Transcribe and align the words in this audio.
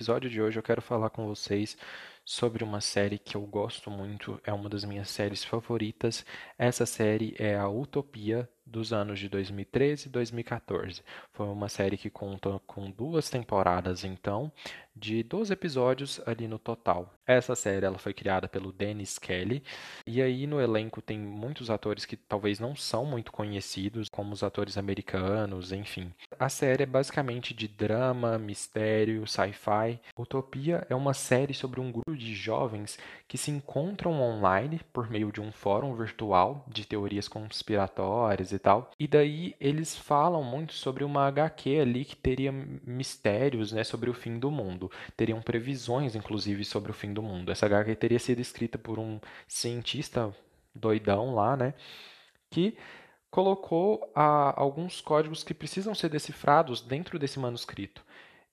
episódio 0.00 0.30
de 0.30 0.40
hoje 0.40 0.58
eu 0.58 0.62
quero 0.62 0.80
falar 0.80 1.10
com 1.10 1.26
vocês 1.26 1.76
sobre 2.24 2.64
uma 2.64 2.80
série 2.80 3.18
que 3.18 3.36
eu 3.36 3.42
gosto 3.42 3.90
muito, 3.90 4.40
é 4.44 4.50
uma 4.50 4.66
das 4.66 4.82
minhas 4.82 5.10
séries 5.10 5.44
favoritas. 5.44 6.24
Essa 6.56 6.86
série 6.86 7.34
é 7.38 7.54
a 7.54 7.68
Utopia 7.68 8.48
dos 8.64 8.94
anos 8.94 9.18
de 9.18 9.28
2013 9.28 10.08
e 10.08 10.10
2014. 10.10 11.02
Foi 11.34 11.46
uma 11.48 11.68
série 11.68 11.98
que 11.98 12.08
conta 12.08 12.58
com 12.66 12.90
duas 12.90 13.28
temporadas, 13.28 14.02
então, 14.02 14.50
de 15.00 15.22
12 15.22 15.50
episódios 15.52 16.20
ali 16.26 16.46
no 16.46 16.58
total. 16.58 17.14
Essa 17.26 17.54
série 17.54 17.86
ela 17.86 17.98
foi 17.98 18.12
criada 18.12 18.48
pelo 18.48 18.70
Dennis 18.70 19.18
Kelly, 19.18 19.62
e 20.06 20.20
aí 20.20 20.46
no 20.46 20.60
elenco 20.60 21.00
tem 21.00 21.18
muitos 21.18 21.70
atores 21.70 22.04
que 22.04 22.16
talvez 22.16 22.58
não 22.60 22.76
são 22.76 23.06
muito 23.06 23.32
conhecidos, 23.32 24.08
como 24.10 24.32
os 24.32 24.42
atores 24.42 24.76
americanos, 24.76 25.72
enfim. 25.72 26.12
A 26.38 26.48
série 26.48 26.82
é 26.82 26.86
basicamente 26.86 27.54
de 27.54 27.66
drama, 27.66 28.36
mistério, 28.36 29.26
sci-fi. 29.26 30.00
Utopia 30.18 30.86
é 30.90 30.94
uma 30.94 31.14
série 31.14 31.54
sobre 31.54 31.80
um 31.80 31.90
grupo 31.90 32.16
de 32.16 32.34
jovens 32.34 32.98
que 33.28 33.38
se 33.38 33.50
encontram 33.50 34.20
online 34.20 34.80
por 34.92 35.08
meio 35.08 35.30
de 35.30 35.40
um 35.40 35.52
fórum 35.52 35.94
virtual 35.94 36.64
de 36.68 36.84
teorias 36.84 37.28
conspiratórias 37.28 38.52
e 38.52 38.58
tal. 38.58 38.90
E 38.98 39.06
daí 39.06 39.54
eles 39.60 39.96
falam 39.96 40.42
muito 40.42 40.72
sobre 40.74 41.04
uma 41.04 41.28
HQ 41.28 41.78
ali 41.78 42.04
que 42.04 42.16
teria 42.16 42.52
mistérios, 42.52 43.70
né, 43.70 43.84
sobre 43.84 44.10
o 44.10 44.14
fim 44.14 44.38
do 44.38 44.50
mundo. 44.50 44.89
Teriam 45.16 45.40
previsões, 45.40 46.14
inclusive, 46.14 46.64
sobre 46.64 46.90
o 46.90 46.94
fim 46.94 47.12
do 47.12 47.22
mundo. 47.22 47.50
Essa 47.52 47.66
HQ 47.66 47.94
teria 47.96 48.18
sido 48.18 48.40
escrita 48.40 48.78
por 48.78 48.98
um 48.98 49.20
cientista 49.48 50.34
doidão 50.74 51.34
lá, 51.34 51.56
né, 51.56 51.74
que 52.50 52.76
colocou 53.30 54.10
ah, 54.14 54.54
alguns 54.56 55.00
códigos 55.00 55.44
que 55.44 55.54
precisam 55.54 55.94
ser 55.94 56.08
decifrados 56.08 56.80
dentro 56.80 57.18
desse 57.18 57.38
manuscrito. 57.38 58.04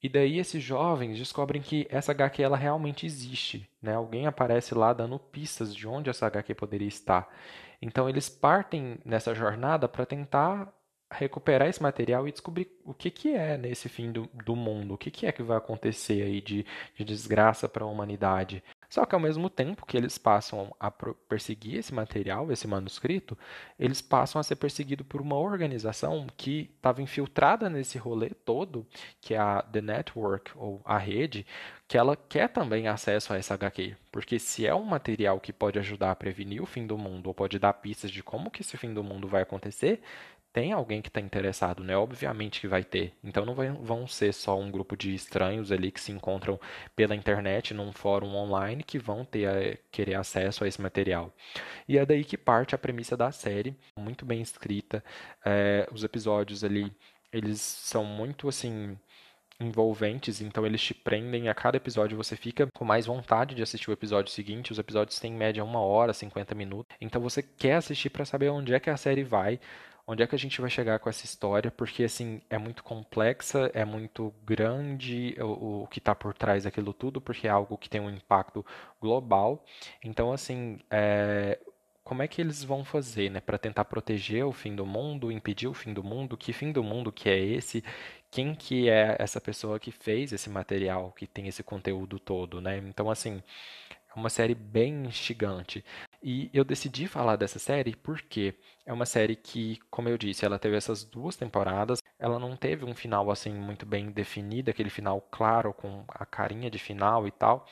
E 0.02 0.08
daí 0.08 0.38
esses 0.38 0.62
jovens 0.62 1.18
descobrem 1.18 1.62
que 1.62 1.88
essa 1.90 2.12
HQ 2.12 2.44
ela 2.44 2.56
realmente 2.56 3.06
existe, 3.06 3.68
né? 3.82 3.96
Alguém 3.96 4.28
aparece 4.28 4.76
lá 4.76 4.94
dando 4.94 5.18
pistas 5.18 5.76
de 5.76 5.88
onde 5.88 6.10
essa 6.10 6.28
HQ 6.28 6.54
poderia 6.54 6.88
estar. 6.88 7.28
Então 7.82 8.08
eles 8.08 8.30
partem 8.30 9.00
nessa 9.04 9.34
jornada 9.34 9.88
para 9.88 10.06
tentar 10.06 10.72
recuperar 11.12 11.70
esse 11.70 11.82
material 11.82 12.28
e 12.28 12.32
descobrir 12.32 12.70
o 12.84 12.94
que, 12.94 13.10
que 13.10 13.34
é 13.34 13.58
nesse 13.58 13.88
fim 13.88 14.12
do, 14.12 14.30
do 14.46 14.56
mundo, 14.56 14.94
o 14.94 14.98
que, 14.98 15.10
que 15.10 15.26
é 15.26 15.32
que 15.32 15.42
vai 15.42 15.58
acontecer 15.58 16.22
aí 16.22 16.42
de, 16.42 16.66
de 16.96 17.04
desgraça 17.04 17.70
para 17.70 17.84
a 17.84 17.88
humanidade. 17.88 18.64
Só 18.90 19.06
que 19.06 19.16
ao 19.16 19.22
mesmo 19.22 19.50
tempo 19.50 19.86
que 19.86 19.98
eles 19.98 20.18
passam 20.18 20.74
a 20.80 20.90
perseguir 20.90 21.76
esse 21.76 21.94
material, 21.94 22.52
esse 22.52 22.68
manuscrito, 22.68 23.38
eles 23.78 24.02
passam 24.02 24.40
a 24.40 24.44
ser 24.44 24.56
perseguidos 24.56 25.06
por 25.08 25.22
uma 25.22 25.36
organização 25.36 26.26
que 26.38 26.72
estava 26.76 27.02
infiltrada 27.02 27.70
nesse 27.70 27.98
rolê 27.98 28.30
todo, 28.30 28.88
que 29.20 29.34
é 29.34 29.38
a 29.38 29.62
The 29.62 29.82
Network, 29.82 30.52
ou 30.56 30.82
a 30.86 30.98
rede, 30.98 31.46
que 31.88 31.98
ela 31.98 32.16
quer 32.16 32.50
também 32.50 32.88
acesso 32.88 33.34
a 33.34 33.38
essa 33.38 33.54
HQ. 33.54 33.96
Porque 34.12 34.38
se 34.40 34.68
é 34.68 34.76
um 34.76 34.84
material 34.84 35.40
que 35.40 35.54
pode 35.54 35.80
ajudar 35.80 36.12
a 36.12 36.16
prevenir 36.16 36.62
o 36.62 36.66
fim 36.66 36.86
do 36.86 36.98
mundo, 36.98 37.28
ou 37.28 37.34
pode 37.34 37.58
dar 37.58 37.74
pistas 37.74 38.12
de 38.12 38.22
como 38.22 38.52
que 38.52 38.62
esse 38.62 38.76
fim 38.78 38.94
do 38.94 39.04
mundo 39.04 39.28
vai 39.28 39.42
acontecer, 39.44 40.02
tem 40.52 40.74
alguém 40.74 41.02
que 41.02 41.08
está 41.08 41.22
interessado, 41.22 41.84
né? 41.84 41.96
Obviamente 41.96 42.60
que 42.60 42.68
vai 42.68 42.84
ter. 42.84 43.14
Então 43.24 43.46
não 43.46 43.54
vão 43.54 44.08
ser 44.08 44.34
só 44.34 44.60
um 44.60 44.72
grupo 44.72 44.98
de 44.98 45.14
estranhos 45.14 45.72
ali 45.72 45.92
que 45.92 46.02
se 46.02 46.12
encontram 46.12 46.60
pela 46.96 47.16
internet 47.16 47.74
num 47.74 47.92
fórum 47.94 48.36
online 48.36 48.84
que 48.84 48.98
vão 48.98 49.24
ter 49.24 49.46
a, 49.48 49.78
querer 49.92 50.16
acesso 50.16 50.64
a 50.64 50.68
esse 50.68 50.82
material. 50.82 51.32
E 51.88 51.98
é 51.98 52.06
daí 52.06 52.24
que 52.24 52.38
parte 52.38 52.74
a 52.74 52.78
premissa 52.78 53.16
da 53.16 53.32
série, 53.32 53.76
muito 53.96 54.26
bem 54.26 54.42
escrita. 54.42 55.04
É, 55.46 55.88
os 55.92 56.04
episódios 56.04 56.64
ali, 56.64 56.92
eles 57.32 57.62
são 57.62 58.04
muito 58.04 58.50
assim 58.50 58.98
envolventes, 59.60 60.42
então 60.42 60.66
eles 60.66 60.82
te 60.82 60.94
prendem. 60.94 61.50
A 61.50 61.54
cada 61.54 61.78
episódio 61.78 62.18
você 62.18 62.36
fica 62.36 62.68
com 62.74 62.86
mais 62.86 63.06
vontade 63.06 63.56
de 63.56 63.64
assistir 63.64 63.90
o 63.90 63.94
episódio 63.94 64.32
seguinte. 64.32 64.72
Os 64.72 64.80
episódios 64.80 65.20
têm 65.20 65.34
em 65.34 65.38
média 65.38 65.64
uma 65.64 65.80
hora, 65.80 66.14
50 66.14 66.54
minutos. 66.56 66.96
Então 67.02 67.22
você 67.22 67.42
quer 67.42 67.76
assistir 67.76 68.10
para 68.10 68.26
saber 68.26 68.50
onde 68.50 68.74
é 68.74 68.80
que 68.80 68.90
a 68.90 68.98
série 68.98 69.24
vai 69.24 69.60
onde 70.08 70.24
é 70.24 70.28
que 70.28 70.36
a 70.36 70.40
gente 70.40 70.62
vai 70.62 70.70
chegar 70.70 71.00
com 71.00 71.10
essa 71.10 71.26
história, 71.26 71.70
porque 71.70 72.04
assim 72.06 72.42
é 72.50 72.58
muito 72.58 72.82
complexa, 72.82 73.70
é 73.74 73.84
muito 73.84 74.34
grande 74.46 75.36
o, 75.38 75.84
o 75.84 75.88
que 75.88 76.00
está 76.00 76.16
por 76.16 76.34
trás 76.34 76.64
daquilo 76.64 76.94
tudo, 76.94 77.20
porque 77.20 77.46
é 77.46 77.50
algo 77.50 77.78
que 77.78 77.90
tem 77.90 78.00
um 78.00 78.10
impacto 78.10 78.66
global. 79.02 79.66
Então 80.02 80.32
assim, 80.32 80.80
é, 80.90 81.60
como 82.08 82.24
é 82.24 82.28
que 82.28 82.40
eles 82.40 82.64
vão 82.64 82.86
fazer, 82.86 83.30
né, 83.30 83.42
para 83.42 83.58
tentar 83.58 83.84
proteger 83.84 84.46
o 84.46 84.54
fim 84.54 84.74
do 84.74 84.86
mundo, 84.86 85.30
impedir 85.30 85.68
o 85.68 85.74
fim 85.74 85.94
do 85.94 86.02
mundo? 86.02 86.38
Que 86.38 86.54
fim 86.54 86.72
do 86.72 86.82
mundo 86.82 87.12
que 87.12 87.28
é 87.30 87.38
esse? 87.38 87.84
Quem 88.32 88.56
que 88.56 88.90
é 88.90 89.18
essa 89.20 89.42
pessoa 89.42 89.78
que 89.78 89.92
fez 89.92 90.32
esse 90.32 90.50
material, 90.50 91.12
que 91.12 91.28
tem 91.28 91.50
esse 91.50 91.62
conteúdo 91.64 92.18
todo, 92.18 92.62
né? 92.62 92.78
Então 92.78 93.12
assim, 93.12 93.44
é 93.92 94.18
uma 94.18 94.30
série 94.30 94.56
bem 94.56 95.06
instigante. 95.06 95.84
E 96.24 96.50
eu 96.54 96.64
decidi 96.64 97.08
falar 97.10 97.36
dessa 97.36 97.60
série 97.60 97.94
porque 97.94 98.56
é 98.86 98.94
uma 98.94 99.06
série 99.06 99.36
que, 99.36 99.78
como 99.92 100.08
eu 100.08 100.18
disse, 100.18 100.46
ela 100.46 100.58
teve 100.58 100.78
essas 100.78 101.04
duas 101.04 101.36
temporadas. 101.36 102.02
Ela 102.18 102.40
não 102.40 102.56
teve 102.56 102.86
um 102.86 102.96
final 102.96 103.30
assim 103.30 103.52
muito 103.54 103.86
bem 103.86 104.12
definido, 104.12 104.72
aquele 104.72 104.90
final 104.90 105.20
claro 105.30 105.74
com 105.74 106.06
a 106.08 106.26
carinha 106.26 106.72
de 106.72 106.80
final 106.80 107.28
e 107.28 107.32
tal. 107.32 107.68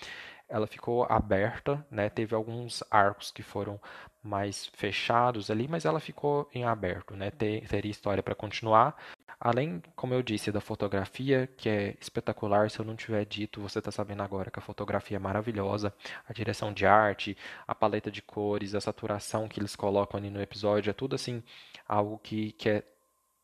Ela 0.49 0.67
ficou 0.67 1.05
aberta, 1.09 1.85
né? 1.89 2.09
Teve 2.09 2.35
alguns 2.35 2.83
arcos 2.91 3.31
que 3.31 3.41
foram 3.41 3.79
mais 4.25 4.67
fechados 4.73 5.49
ali, 5.49 5.67
mas 5.67 5.85
ela 5.85 5.99
ficou 5.99 6.49
em 6.53 6.63
aberto, 6.65 7.15
né? 7.15 7.31
Ter, 7.31 7.67
teria 7.67 7.91
história 7.91 8.23
para 8.23 8.35
continuar. 8.35 8.95
Além, 9.39 9.81
como 9.95 10.13
eu 10.13 10.23
disse, 10.23 10.51
da 10.51 10.61
fotografia, 10.61 11.47
que 11.57 11.69
é 11.69 11.95
espetacular, 11.99 12.69
se 12.71 12.79
eu 12.79 12.85
não 12.85 12.95
tiver 12.95 13.25
dito, 13.25 13.61
você 13.61 13.79
está 13.79 13.91
sabendo 13.91 14.23
agora 14.23 14.49
que 14.49 14.59
a 14.59 14.61
fotografia 14.61 15.17
é 15.17 15.19
maravilhosa, 15.19 15.93
a 16.27 16.33
direção 16.33 16.73
de 16.73 16.85
arte, 16.85 17.37
a 17.67 17.75
paleta 17.75 18.09
de 18.09 18.21
cores, 18.21 18.73
a 18.73 18.81
saturação 18.81 19.47
que 19.47 19.59
eles 19.59 19.75
colocam 19.75 20.17
ali 20.17 20.29
no 20.29 20.41
episódio, 20.41 20.89
é 20.89 20.93
tudo 20.93 21.15
assim, 21.15 21.43
algo 21.87 22.17
que, 22.17 22.53
que 22.53 22.69
é 22.69 22.83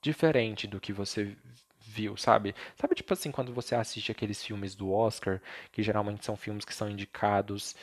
diferente 0.01 0.65
do 0.65 0.79
que 0.79 0.93
você 0.93 1.35
viu, 1.81 2.15
sabe? 2.15 2.55
Sabe, 2.75 2.95
tipo 2.95 3.13
assim, 3.13 3.31
quando 3.31 3.53
você 3.53 3.75
assiste 3.75 4.11
aqueles 4.11 4.43
filmes 4.43 4.75
do 4.75 4.91
Oscar, 4.91 5.41
que 5.71 5.83
geralmente 5.83 6.25
são 6.25 6.37
filmes 6.37 6.63
que 6.63 6.73
são 6.73 6.89
indicados 6.89 7.75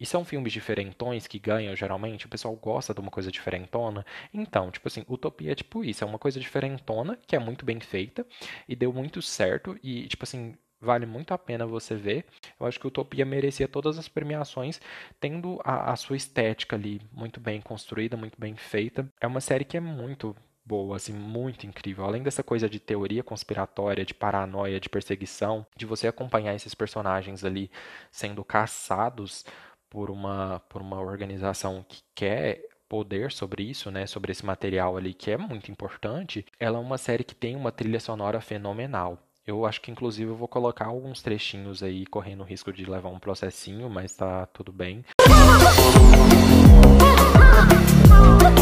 e 0.00 0.06
são 0.06 0.24
filmes 0.24 0.52
diferentões 0.52 1.26
que 1.26 1.38
ganham 1.38 1.76
geralmente, 1.76 2.26
o 2.26 2.28
pessoal 2.28 2.56
gosta 2.56 2.94
de 2.94 3.00
uma 3.00 3.10
coisa 3.10 3.30
diferentona. 3.30 4.04
Então, 4.32 4.70
tipo 4.70 4.88
assim, 4.88 5.04
Utopia 5.08 5.52
é 5.52 5.54
tipo 5.54 5.84
isso, 5.84 6.02
é 6.02 6.06
uma 6.06 6.18
coisa 6.18 6.40
diferentona, 6.40 7.18
que 7.26 7.36
é 7.36 7.38
muito 7.38 7.64
bem 7.64 7.78
feita 7.80 8.26
e 8.68 8.74
deu 8.74 8.92
muito 8.92 9.20
certo 9.20 9.78
e 9.82 10.08
tipo 10.08 10.24
assim, 10.24 10.54
vale 10.80 11.04
muito 11.06 11.34
a 11.34 11.38
pena 11.38 11.66
você 11.66 11.94
ver. 11.94 12.24
Eu 12.58 12.66
acho 12.66 12.80
que 12.80 12.86
Utopia 12.86 13.24
merecia 13.26 13.68
todas 13.68 13.98
as 13.98 14.08
premiações, 14.08 14.80
tendo 15.20 15.60
a, 15.62 15.92
a 15.92 15.96
sua 15.96 16.16
estética 16.16 16.76
ali 16.76 17.00
muito 17.12 17.38
bem 17.38 17.60
construída, 17.60 18.16
muito 18.16 18.40
bem 18.40 18.56
feita. 18.56 19.06
É 19.20 19.26
uma 19.26 19.40
série 19.40 19.64
que 19.64 19.76
é 19.76 19.80
muito 19.80 20.34
boa, 20.64 20.96
assim, 20.96 21.12
muito 21.12 21.66
incrível. 21.66 22.04
Além 22.04 22.22
dessa 22.22 22.42
coisa 22.42 22.68
de 22.68 22.78
teoria 22.78 23.24
conspiratória, 23.24 24.04
de 24.04 24.14
paranoia, 24.14 24.78
de 24.78 24.88
perseguição, 24.88 25.66
de 25.76 25.84
você 25.84 26.06
acompanhar 26.06 26.54
esses 26.54 26.74
personagens 26.74 27.44
ali 27.44 27.70
sendo 28.10 28.44
caçados 28.44 29.44
por 29.90 30.10
uma, 30.10 30.62
por 30.68 30.80
uma 30.80 31.00
organização 31.00 31.84
que 31.86 32.00
quer 32.14 32.62
poder 32.88 33.30
sobre 33.30 33.64
isso, 33.64 33.90
né, 33.90 34.06
sobre 34.06 34.32
esse 34.32 34.46
material 34.46 34.96
ali 34.96 35.12
que 35.12 35.30
é 35.30 35.36
muito 35.36 35.70
importante, 35.70 36.44
ela 36.58 36.78
é 36.78 36.80
uma 36.80 36.98
série 36.98 37.22
que 37.22 37.34
tem 37.34 37.54
uma 37.54 37.70
trilha 37.70 38.00
sonora 38.00 38.40
fenomenal. 38.40 39.18
Eu 39.46 39.66
acho 39.66 39.80
que 39.80 39.90
inclusive 39.90 40.30
eu 40.30 40.36
vou 40.36 40.48
colocar 40.48 40.86
alguns 40.86 41.22
trechinhos 41.22 41.82
aí 41.82 42.06
correndo 42.06 42.40
o 42.40 42.44
risco 42.44 42.72
de 42.72 42.88
levar 42.88 43.08
um 43.08 43.18
processinho, 43.18 43.90
mas 43.90 44.14
tá 44.14 44.46
tudo 44.46 44.72
bem. 44.72 45.04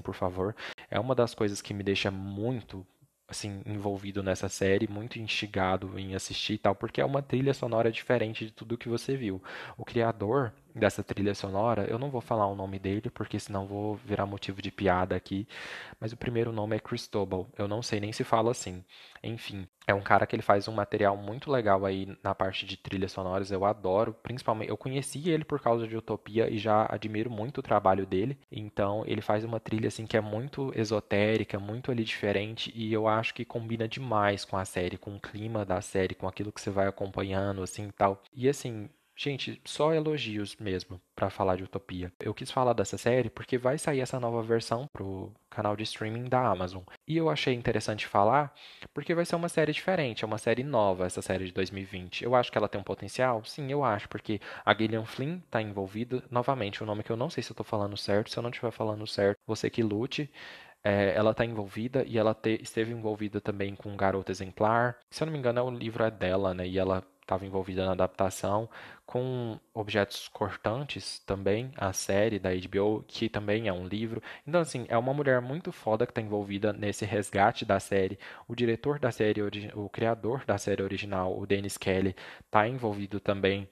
por 0.00 0.14
favor. 0.14 0.54
É 0.90 0.98
uma 0.98 1.14
das 1.14 1.34
coisas 1.34 1.62
que 1.62 1.72
me 1.74 1.82
deixa 1.82 2.10
muito 2.10 2.86
assim 3.30 3.62
envolvido 3.64 4.22
nessa 4.22 4.48
série, 4.48 4.88
muito 4.88 5.18
instigado 5.18 5.96
em 5.98 6.14
assistir 6.14 6.54
e 6.54 6.58
tal, 6.58 6.74
porque 6.74 7.00
é 7.00 7.04
uma 7.04 7.22
trilha 7.22 7.54
sonora 7.54 7.90
diferente 7.92 8.44
de 8.44 8.52
tudo 8.52 8.76
que 8.76 8.88
você 8.88 9.16
viu. 9.16 9.40
O 9.78 9.84
criador 9.84 10.52
dessa 10.74 11.02
trilha 11.02 11.34
sonora, 11.34 11.86
eu 11.88 11.98
não 11.98 12.10
vou 12.10 12.20
falar 12.20 12.46
o 12.46 12.56
nome 12.56 12.78
dele, 12.78 13.08
porque 13.10 13.38
senão 13.38 13.66
vou 13.66 13.94
virar 13.94 14.26
motivo 14.26 14.60
de 14.60 14.70
piada 14.70 15.14
aqui, 15.14 15.46
mas 16.00 16.12
o 16.12 16.16
primeiro 16.16 16.52
nome 16.52 16.76
é 16.76 16.80
Cristobal. 16.80 17.48
Eu 17.56 17.68
não 17.68 17.82
sei 17.82 18.00
nem 18.00 18.12
se 18.12 18.24
fala 18.24 18.50
assim. 18.50 18.84
Enfim, 19.22 19.66
É 19.90 19.94
um 19.94 20.00
cara 20.00 20.24
que 20.24 20.36
ele 20.36 20.42
faz 20.42 20.68
um 20.68 20.72
material 20.72 21.16
muito 21.16 21.50
legal 21.50 21.84
aí 21.84 22.16
na 22.22 22.32
parte 22.32 22.64
de 22.64 22.76
trilhas 22.76 23.10
sonoras, 23.10 23.50
eu 23.50 23.64
adoro, 23.64 24.14
principalmente, 24.22 24.68
eu 24.68 24.76
conheci 24.76 25.28
ele 25.28 25.44
por 25.44 25.60
causa 25.60 25.84
de 25.84 25.96
Utopia 25.96 26.48
e 26.48 26.58
já 26.58 26.86
admiro 26.88 27.28
muito 27.28 27.58
o 27.58 27.62
trabalho 27.62 28.06
dele. 28.06 28.38
Então, 28.52 29.02
ele 29.04 29.20
faz 29.20 29.42
uma 29.42 29.58
trilha 29.58 29.88
assim 29.88 30.06
que 30.06 30.16
é 30.16 30.20
muito 30.20 30.72
esotérica, 30.76 31.58
muito 31.58 31.90
ali 31.90 32.04
diferente 32.04 32.72
e 32.72 32.92
eu 32.92 33.08
acho 33.08 33.34
que 33.34 33.44
combina 33.44 33.88
demais 33.88 34.44
com 34.44 34.56
a 34.56 34.64
série, 34.64 34.96
com 34.96 35.16
o 35.16 35.20
clima 35.20 35.64
da 35.64 35.80
série, 35.80 36.14
com 36.14 36.28
aquilo 36.28 36.52
que 36.52 36.60
você 36.60 36.70
vai 36.70 36.86
acompanhando 36.86 37.60
assim 37.60 37.90
tal. 37.90 38.22
E 38.32 38.48
assim, 38.48 38.88
Gente, 39.22 39.60
só 39.66 39.92
elogios 39.92 40.56
mesmo 40.56 40.98
para 41.14 41.28
falar 41.28 41.56
de 41.56 41.64
Utopia. 41.64 42.10
Eu 42.18 42.32
quis 42.32 42.50
falar 42.50 42.72
dessa 42.72 42.96
série 42.96 43.28
porque 43.28 43.58
vai 43.58 43.76
sair 43.76 44.00
essa 44.00 44.18
nova 44.18 44.42
versão 44.42 44.86
pro 44.90 45.30
canal 45.50 45.76
de 45.76 45.82
streaming 45.82 46.24
da 46.24 46.40
Amazon. 46.46 46.82
E 47.06 47.18
eu 47.18 47.28
achei 47.28 47.52
interessante 47.52 48.06
falar 48.06 48.50
porque 48.94 49.14
vai 49.14 49.26
ser 49.26 49.36
uma 49.36 49.50
série 49.50 49.74
diferente, 49.74 50.24
é 50.24 50.26
uma 50.26 50.38
série 50.38 50.64
nova, 50.64 51.04
essa 51.04 51.20
série 51.20 51.44
de 51.44 51.52
2020. 51.52 52.24
Eu 52.24 52.34
acho 52.34 52.50
que 52.50 52.56
ela 52.56 52.66
tem 52.66 52.80
um 52.80 52.84
potencial? 52.84 53.44
Sim, 53.44 53.70
eu 53.70 53.84
acho, 53.84 54.08
porque 54.08 54.40
a 54.64 54.72
Gillian 54.72 55.04
Flynn 55.04 55.40
está 55.44 55.60
envolvida. 55.60 56.24
Novamente, 56.30 56.80
o 56.80 56.84
um 56.84 56.86
nome 56.86 57.02
que 57.02 57.12
eu 57.12 57.16
não 57.16 57.28
sei 57.28 57.42
se 57.42 57.50
eu 57.50 57.52
estou 57.52 57.66
falando 57.66 57.98
certo. 57.98 58.30
Se 58.30 58.38
eu 58.38 58.42
não 58.42 58.48
estiver 58.48 58.70
falando 58.70 59.06
certo, 59.06 59.38
você 59.46 59.68
que 59.68 59.82
lute. 59.82 60.30
É, 60.82 61.12
ela 61.14 61.32
está 61.32 61.44
envolvida 61.44 62.04
e 62.06 62.16
ela 62.16 62.32
te, 62.34 62.58
esteve 62.62 62.90
envolvida 62.90 63.38
também 63.38 63.74
com 63.74 63.90
um 63.90 63.96
Garoto 63.98 64.32
Exemplar. 64.32 64.96
Se 65.10 65.22
eu 65.22 65.26
não 65.26 65.32
me 65.34 65.38
engano, 65.38 65.62
o 65.62 65.70
livro 65.70 66.02
é 66.04 66.10
dela, 66.10 66.54
né? 66.54 66.66
E 66.66 66.78
ela 66.78 67.04
estava 67.30 67.46
envolvida 67.46 67.86
na 67.86 67.92
adaptação, 67.92 68.68
com 69.06 69.58
Objetos 69.72 70.28
Cortantes 70.28 71.20
também, 71.20 71.70
a 71.76 71.92
série 71.92 72.38
da 72.38 72.50
HBO, 72.50 73.04
que 73.06 73.28
também 73.28 73.68
é 73.68 73.72
um 73.72 73.86
livro. 73.86 74.20
Então, 74.46 74.60
assim, 74.60 74.84
é 74.88 74.98
uma 74.98 75.14
mulher 75.14 75.40
muito 75.40 75.70
foda 75.72 76.06
que 76.06 76.10
está 76.12 76.20
envolvida 76.20 76.72
nesse 76.72 77.04
resgate 77.04 77.64
da 77.64 77.78
série. 77.80 78.18
O 78.48 78.54
diretor 78.54 78.98
da 78.98 79.10
série, 79.12 79.40
o 79.74 79.88
criador 79.88 80.44
da 80.44 80.58
série 80.58 80.82
original, 80.82 81.38
o 81.38 81.46
Dennis 81.46 81.76
Kelly, 81.78 82.14
está 82.44 82.66
envolvido 82.68 83.20
também 83.20 83.68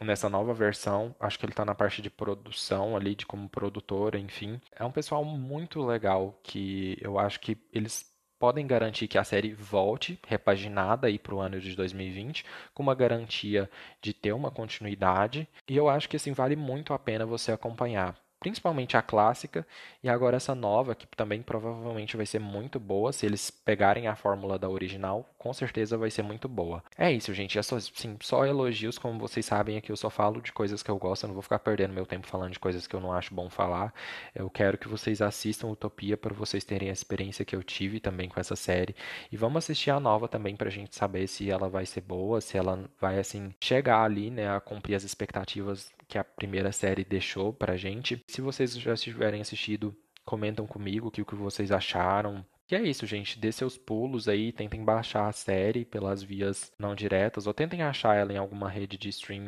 nessa 0.00 0.28
nova 0.28 0.54
versão. 0.54 1.14
Acho 1.20 1.38
que 1.38 1.44
ele 1.44 1.52
está 1.52 1.64
na 1.64 1.74
parte 1.74 2.00
de 2.02 2.10
produção 2.10 2.96
ali, 2.96 3.14
de 3.14 3.26
como 3.26 3.48
produtor, 3.48 4.14
enfim. 4.14 4.60
É 4.74 4.84
um 4.84 4.92
pessoal 4.92 5.24
muito 5.24 5.82
legal 5.84 6.38
que 6.42 6.96
eu 7.00 7.18
acho 7.18 7.40
que 7.40 7.58
eles 7.72 8.09
podem 8.40 8.66
garantir 8.66 9.06
que 9.06 9.18
a 9.18 9.22
série 9.22 9.52
volte 9.52 10.18
repaginada 10.26 11.06
aí 11.06 11.18
para 11.18 11.34
o 11.34 11.40
ano 11.40 11.60
de 11.60 11.76
2020, 11.76 12.44
com 12.72 12.82
uma 12.82 12.94
garantia 12.94 13.70
de 14.00 14.14
ter 14.14 14.32
uma 14.32 14.50
continuidade. 14.50 15.46
E 15.68 15.76
eu 15.76 15.90
acho 15.90 16.08
que 16.08 16.16
assim 16.16 16.32
vale 16.32 16.56
muito 16.56 16.94
a 16.94 16.98
pena 16.98 17.26
você 17.26 17.52
acompanhar 17.52 18.16
principalmente 18.40 18.96
a 18.96 19.02
clássica, 19.02 19.66
e 20.02 20.08
agora 20.08 20.38
essa 20.38 20.54
nova, 20.54 20.94
que 20.94 21.06
também 21.06 21.42
provavelmente 21.42 22.16
vai 22.16 22.24
ser 22.24 22.40
muito 22.40 22.80
boa, 22.80 23.12
se 23.12 23.26
eles 23.26 23.50
pegarem 23.50 24.08
a 24.08 24.16
fórmula 24.16 24.58
da 24.58 24.68
original, 24.68 25.28
com 25.38 25.52
certeza 25.52 25.98
vai 25.98 26.10
ser 26.10 26.22
muito 26.22 26.48
boa. 26.48 26.82
É 26.96 27.12
isso, 27.12 27.32
gente, 27.34 27.58
é 27.58 27.62
só, 27.62 27.78
sim, 27.78 28.16
só 28.22 28.46
elogios, 28.46 28.98
como 28.98 29.18
vocês 29.18 29.44
sabem 29.44 29.76
aqui 29.76 29.92
eu 29.92 29.96
só 29.96 30.08
falo 30.08 30.40
de 30.40 30.52
coisas 30.52 30.82
que 30.82 30.90
eu 30.90 30.98
gosto, 30.98 31.24
eu 31.24 31.28
não 31.28 31.34
vou 31.34 31.42
ficar 31.42 31.58
perdendo 31.58 31.92
meu 31.92 32.06
tempo 32.06 32.26
falando 32.26 32.52
de 32.52 32.58
coisas 32.58 32.86
que 32.86 32.96
eu 32.96 33.00
não 33.00 33.12
acho 33.12 33.34
bom 33.34 33.50
falar. 33.50 33.92
Eu 34.34 34.48
quero 34.48 34.78
que 34.78 34.88
vocês 34.88 35.20
assistam 35.20 35.68
Utopia 35.68 36.16
para 36.16 36.34
vocês 36.34 36.64
terem 36.64 36.88
a 36.88 36.92
experiência 36.92 37.44
que 37.44 37.54
eu 37.54 37.62
tive 37.62 38.00
também 38.00 38.28
com 38.28 38.40
essa 38.40 38.56
série, 38.56 38.94
e 39.30 39.36
vamos 39.36 39.58
assistir 39.58 39.90
a 39.90 40.00
nova 40.00 40.26
também 40.28 40.56
pra 40.56 40.70
gente 40.70 40.96
saber 40.96 41.26
se 41.26 41.50
ela 41.50 41.68
vai 41.68 41.84
ser 41.84 42.00
boa, 42.00 42.40
se 42.40 42.56
ela 42.56 42.88
vai 42.98 43.18
assim 43.18 43.54
chegar 43.60 44.02
ali, 44.02 44.30
né, 44.30 44.48
a 44.54 44.60
cumprir 44.60 44.94
as 44.94 45.04
expectativas 45.04 45.92
que 46.10 46.18
a 46.18 46.24
primeira 46.24 46.72
série 46.72 47.04
deixou 47.04 47.52
pra 47.52 47.76
gente. 47.76 48.20
Se 48.28 48.40
vocês 48.40 48.76
já 48.76 48.94
tiverem 48.96 49.40
assistido, 49.40 49.96
comentam 50.24 50.66
comigo 50.66 51.10
que, 51.10 51.22
o 51.22 51.24
que 51.24 51.36
vocês 51.36 51.70
acharam. 51.70 52.44
E 52.68 52.74
é 52.74 52.82
isso, 52.82 53.06
gente. 53.06 53.38
Dê 53.38 53.52
seus 53.52 53.78
pulos 53.78 54.28
aí, 54.28 54.52
tentem 54.52 54.84
baixar 54.84 55.28
a 55.28 55.32
série 55.32 55.84
pelas 55.84 56.22
vias 56.22 56.72
não 56.78 56.96
diretas 56.96 57.46
ou 57.46 57.54
tentem 57.54 57.82
achar 57.82 58.16
ela 58.16 58.32
em 58.32 58.36
alguma 58.36 58.68
rede 58.68 58.98
de 58.98 59.08
streaming. 59.08 59.46